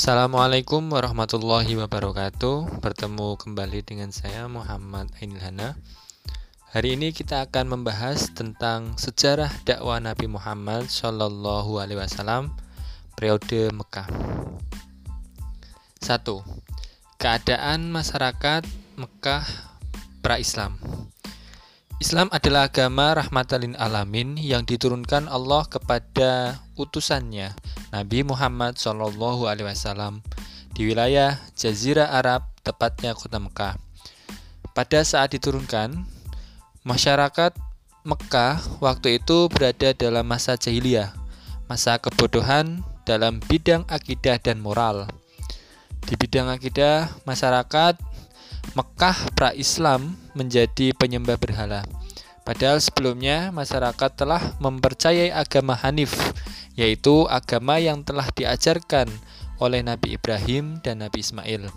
[0.00, 5.76] Assalamualaikum warahmatullahi wabarakatuh Bertemu kembali dengan saya Muhammad Ainilhana
[6.72, 12.48] Hari ini kita akan membahas tentang sejarah dakwah Nabi Muhammad Shallallahu Alaihi Wasallam
[13.12, 14.08] periode Mekah.
[16.00, 16.16] 1.
[17.20, 18.64] Keadaan masyarakat
[18.96, 19.44] Mekah
[20.24, 20.80] pra-Islam.
[22.00, 27.52] Islam adalah agama rahmatan alamin yang diturunkan Allah kepada utusannya
[27.90, 30.22] Nabi Muhammad Shallallahu Alaihi Wasallam
[30.70, 33.74] di wilayah Jazirah Arab, tepatnya kota Mekah.
[34.70, 36.06] Pada saat diturunkan,
[36.86, 37.50] masyarakat
[38.06, 41.10] Mekah waktu itu berada dalam masa jahiliyah,
[41.66, 45.10] masa kebodohan dalam bidang akidah dan moral.
[46.06, 47.98] Di bidang akidah, masyarakat
[48.78, 51.82] Mekah pra-Islam menjadi penyembah berhala.
[52.46, 56.14] Padahal sebelumnya masyarakat telah mempercayai agama Hanif
[56.78, 59.10] yaitu agama yang telah diajarkan
[59.60, 61.68] oleh Nabi Ibrahim dan Nabi Ismail.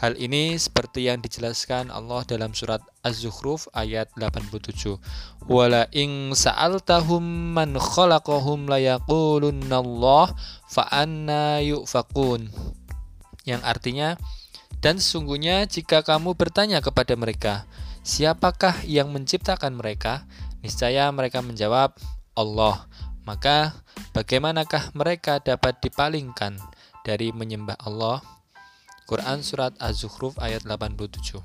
[0.00, 4.96] Hal ini seperti yang dijelaskan Allah dalam surat Az-Zukhruf ayat 87.
[5.44, 7.20] Wala ing sa'altahum
[7.52, 10.32] man khalaqahum layaqulunallah
[10.72, 10.84] fa
[11.60, 12.48] yufakun.
[13.44, 14.08] Yang artinya
[14.80, 17.68] dan sesungguhnya jika kamu bertanya kepada mereka,
[18.00, 20.24] siapakah yang menciptakan mereka?
[20.64, 21.92] Niscaya mereka menjawab,
[22.32, 22.88] Allah.
[23.30, 23.78] Maka
[24.10, 26.58] bagaimanakah mereka dapat dipalingkan
[27.06, 28.18] dari menyembah Allah?
[29.06, 31.38] Quran Surat Az-Zukhruf ayat 87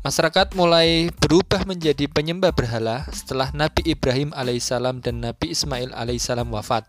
[0.00, 6.88] Masyarakat mulai berubah menjadi penyembah berhala setelah Nabi Ibrahim alaihissalam dan Nabi Ismail alaihissalam wafat.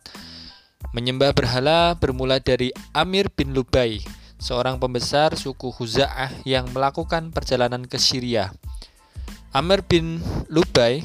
[0.95, 4.00] Menyembah berhala bermula dari Amir bin Lubai,
[4.40, 8.56] seorang pembesar suku Huza'ah yang melakukan perjalanan ke Syria.
[9.52, 11.03] Amir bin Lubai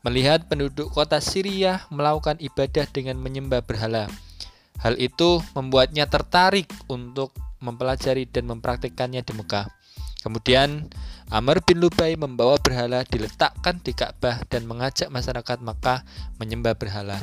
[0.00, 4.08] melihat penduduk kota Syria melakukan ibadah dengan menyembah berhala.
[4.80, 7.30] Hal itu membuatnya tertarik untuk
[7.62, 9.70] mempelajari dan mempraktikkannya di Mekah.
[10.24, 10.90] Kemudian
[11.30, 16.02] Amr bin Lubai membawa berhala diletakkan di Ka'bah dan mengajak masyarakat Mekah
[16.36, 17.18] menyembah berhala.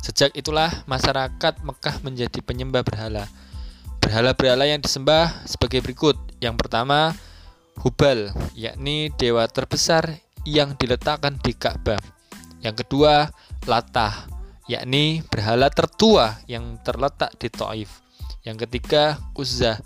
[0.00, 3.24] Sejak itulah masyarakat Mekah menjadi penyembah berhala.
[4.00, 6.16] Berhala-berhala yang disembah sebagai berikut.
[6.38, 7.16] Yang pertama,
[7.84, 11.98] Hubal, yakni dewa terbesar yang diletakkan di Ka'bah.
[12.62, 13.34] Yang kedua,
[13.66, 14.30] Latah,
[14.70, 18.02] yakni berhala tertua yang terletak di Taif.
[18.46, 19.82] Yang ketiga, Uzza,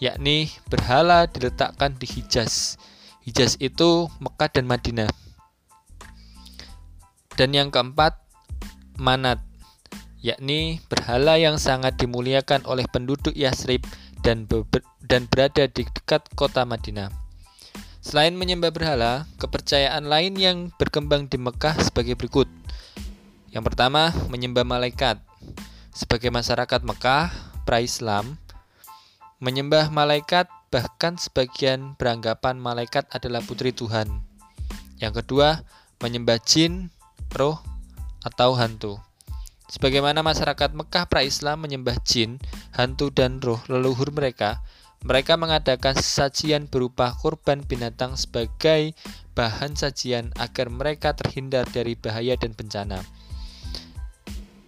[0.00, 2.76] yakni berhala diletakkan di Hijaz.
[3.24, 5.08] Hijaz itu Mekah dan Madinah.
[7.36, 8.20] Dan yang keempat,
[9.00, 9.40] Manat,
[10.20, 13.80] yakni berhala yang sangat dimuliakan oleh penduduk Yasrib
[14.20, 14.44] dan,
[15.08, 17.19] dan berada di dekat kota Madinah.
[18.00, 22.48] Selain menyembah berhala, kepercayaan lain yang berkembang di Mekah sebagai berikut.
[23.52, 25.20] Yang pertama, menyembah malaikat.
[25.92, 27.28] Sebagai masyarakat Mekah,
[27.68, 28.40] pra-Islam,
[29.36, 34.08] menyembah malaikat bahkan sebagian beranggapan malaikat adalah putri Tuhan.
[34.96, 35.60] Yang kedua,
[36.00, 36.88] menyembah jin,
[37.36, 37.60] roh,
[38.24, 38.96] atau hantu.
[39.68, 42.40] Sebagaimana masyarakat Mekah pra-Islam menyembah jin,
[42.72, 44.64] hantu, dan roh leluhur mereka,
[45.00, 48.92] mereka mengadakan sajian berupa kurban binatang sebagai
[49.32, 53.00] bahan sajian agar mereka terhindar dari bahaya dan bencana.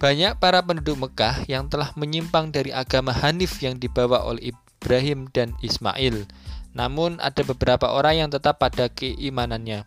[0.01, 5.55] Banyak para penduduk Mekah yang telah menyimpang dari agama Hanif yang dibawa oleh Ibrahim dan
[5.63, 6.27] Ismail.
[6.75, 9.85] Namun ada beberapa orang yang tetap pada keimanannya.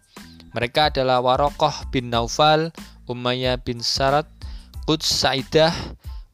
[0.56, 2.72] Mereka adalah Warokoh bin Naufal,
[3.04, 4.24] Umayyah bin Sarat,
[4.88, 5.74] Quds Sa'idah,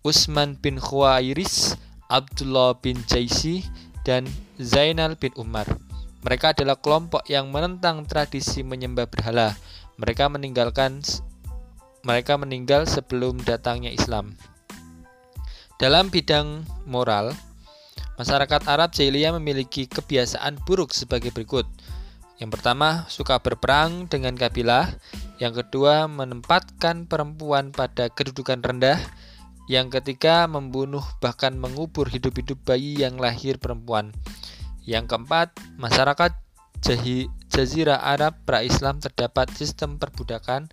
[0.06, 1.74] Usman bin Khuwairis,
[2.06, 3.66] Abdullah bin Jaisi,
[4.02, 4.26] dan
[4.58, 5.66] Zainal bin Umar.
[6.22, 9.58] Mereka adalah kelompok yang menentang tradisi menyembah berhala.
[9.98, 11.02] Mereka meninggalkan
[12.02, 14.34] mereka meninggal sebelum datangnya Islam.
[15.78, 17.34] Dalam bidang moral,
[18.18, 21.66] masyarakat Arab jahiliyah memiliki kebiasaan buruk sebagai berikut.
[22.42, 24.90] Yang pertama, suka berperang dengan kabilah.
[25.38, 28.98] Yang kedua, menempatkan perempuan pada kedudukan rendah.
[29.70, 34.10] Yang ketiga, membunuh bahkan mengubur hidup-hidup bayi yang lahir perempuan.
[34.82, 36.34] Yang keempat, masyarakat
[37.52, 40.66] Jazirah Arab pra-Islam terdapat sistem perbudakan.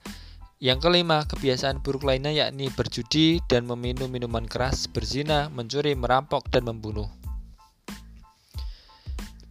[0.57, 6.65] Yang kelima, kebiasaan buruk lainnya yakni berjudi dan meminum minuman keras, berzina, mencuri, merampok, dan
[6.65, 7.07] membunuh.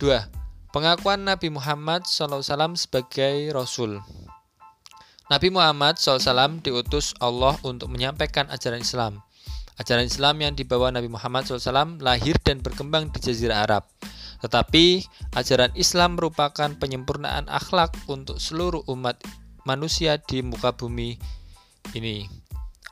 [0.02, 0.74] 2.
[0.74, 3.98] Pengakuan Nabi Muhammad SAW sebagai Rasul
[5.28, 9.20] Nabi Muhammad SAW diutus Allah untuk menyampaikan ajaran Islam.
[9.78, 13.86] Ajaran Islam yang dibawa Nabi Muhammad SAW lahir dan berkembang di Jazirah Arab.
[14.42, 15.02] Tetapi,
[15.34, 19.18] ajaran Islam merupakan penyempurnaan akhlak untuk seluruh umat
[19.66, 21.18] manusia di muka bumi
[21.94, 22.26] ini.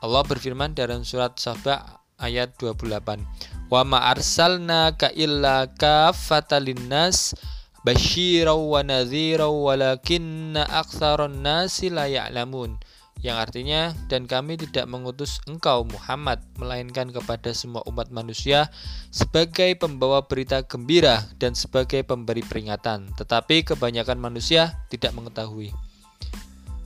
[0.03, 3.23] Allah berfirman dalam surat Saba ayat 28.
[3.67, 7.35] Wa ma arsalnaka illa kaffatan linnas
[7.83, 12.75] basyirau wa nadhirau walakinna aktsaron nasi la ya'lamun
[13.25, 18.69] yang artinya dan kami tidak mengutus engkau Muhammad melainkan kepada semua umat manusia
[19.09, 23.09] sebagai pembawa berita gembira dan sebagai pemberi peringatan.
[23.17, 25.73] Tetapi kebanyakan manusia tidak mengetahui.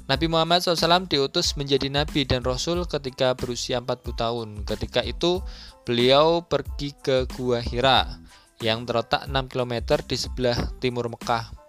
[0.08, 4.48] Nabi Muhammad SAW diutus menjadi nabi dan rasul ketika berusia 40 tahun.
[4.68, 5.40] Ketika itu
[5.88, 8.20] beliau pergi ke Gua Hira
[8.60, 11.61] yang terletak 6 km di sebelah timur Mekah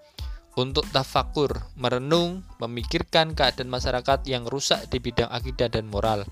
[0.57, 6.29] untuk tafakur, merenung, memikirkan keadaan masyarakat yang rusak di bidang akidah dan moral.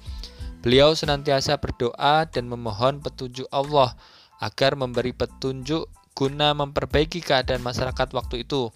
[0.61, 3.97] Beliau senantiasa berdoa dan memohon petunjuk Allah
[4.45, 8.69] agar memberi petunjuk guna memperbaiki keadaan masyarakat waktu itu.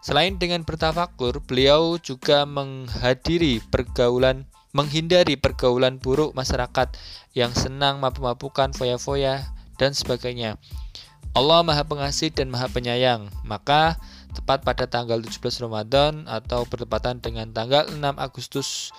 [0.00, 6.92] Selain dengan bertafakur, beliau juga menghadiri pergaulan menghindari pergaulan buruk masyarakat
[7.32, 9.40] yang senang mabuk-mabukan, foya-foya,
[9.80, 10.60] dan sebagainya.
[11.32, 13.32] Allah Maha Pengasih dan Maha Penyayang.
[13.44, 13.96] Maka
[14.36, 18.92] tepat pada tanggal 17 Ramadan atau bertepatan dengan tanggal 6 Agustus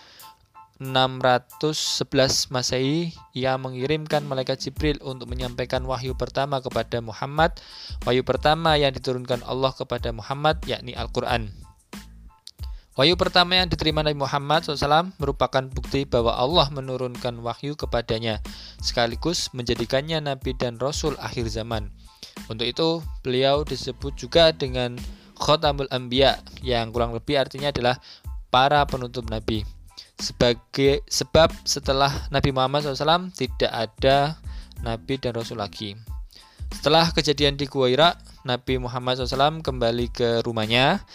[0.78, 7.58] 611 Masehi ia mengirimkan malaikat Jibril untuk menyampaikan wahyu pertama kepada Muhammad.
[8.06, 11.50] Wahyu pertama yang diturunkan Allah kepada Muhammad yakni Al-Qur'an.
[12.98, 18.42] Wahyu pertama yang diterima Nabi Muhammad SAW merupakan bukti bahwa Allah menurunkan wahyu kepadanya,
[18.82, 21.94] sekaligus menjadikannya Nabi dan Rasul akhir zaman.
[22.50, 24.98] Untuk itu, beliau disebut juga dengan
[25.38, 28.02] Khotamul Anbiya yang kurang lebih artinya adalah
[28.50, 29.62] para penutup Nabi.
[30.18, 34.42] Sebagai sebab setelah Nabi Muhammad SAW tidak ada
[34.82, 35.94] Nabi dan Rasul lagi.
[36.74, 41.06] Setelah kejadian di Gua Hira, Nabi Muhammad SAW kembali ke rumahnya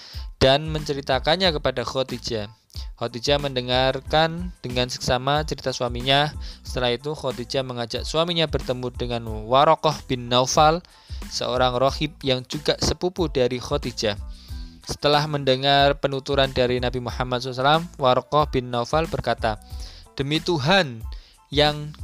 [0.40, 2.48] dan menceritakannya kepada Khadijah.
[2.96, 6.30] Khadijah mendengarkan dengan seksama cerita suaminya.
[6.62, 10.80] Setelah itu Khadijah mengajak suaminya bertemu dengan Warokoh bin Naufal
[11.32, 14.20] seorang rohib yang juga sepupu dari Khadijah.
[14.84, 19.56] Setelah mendengar penuturan dari Nabi Muhammad SAW, Warqah bin Naufal berkata,
[20.12, 21.00] Demi Tuhan
[21.48, 21.96] yang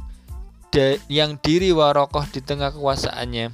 [0.73, 3.53] de, yang diri Warokoh di tengah kekuasaannya,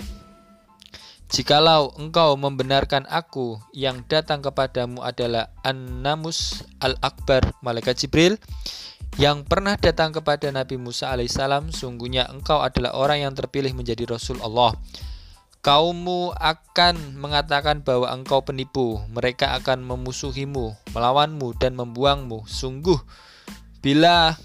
[1.26, 8.38] Jikalau engkau membenarkan aku yang datang kepadamu adalah An-Namus Al-Akbar, Malaikat Jibril,
[9.18, 14.38] yang pernah datang kepada Nabi Musa alaihissalam, sungguhnya engkau adalah orang yang terpilih menjadi Rasul
[14.40, 14.78] Allah
[15.66, 19.02] kaummu akan mengatakan bahwa engkau penipu.
[19.10, 22.46] Mereka akan memusuhimu, melawanmu, dan membuangmu.
[22.46, 23.02] Sungguh,
[23.82, 24.38] bila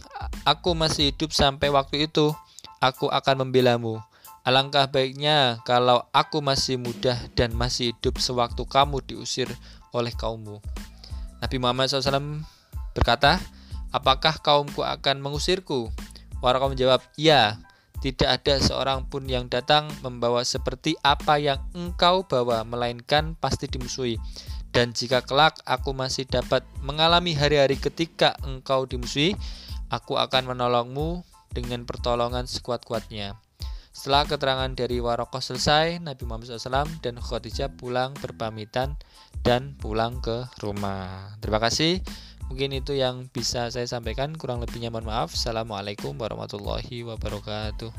[0.49, 2.33] aku masih hidup sampai waktu itu,
[2.81, 4.01] aku akan membelamu.
[4.49, 9.53] Alangkah baiknya kalau aku masih muda dan masih hidup sewaktu kamu diusir
[9.93, 10.65] oleh kaummu.
[11.45, 12.41] Nabi Muhammad SAW
[12.97, 13.37] berkata,
[13.93, 15.93] Apakah kaumku akan mengusirku?
[16.41, 17.61] Waraka menjawab, Ya,
[18.01, 24.17] tidak ada seorang pun yang datang membawa seperti apa yang engkau bawa, melainkan pasti dimusuhi.
[24.73, 29.37] Dan jika kelak aku masih dapat mengalami hari-hari ketika engkau dimusuhi,
[29.93, 33.37] aku akan menolongmu dengan pertolongan sekuat-kuatnya.
[33.91, 38.95] Setelah keterangan dari Warokoh selesai, Nabi Muhammad SAW dan Khadijah pulang berpamitan
[39.43, 41.35] dan pulang ke rumah.
[41.43, 41.99] Terima kasih.
[42.51, 44.35] Mungkin itu yang bisa saya sampaikan.
[44.35, 45.39] Kurang lebihnya mohon maaf.
[45.39, 47.95] Assalamualaikum warahmatullahi wabarakatuh.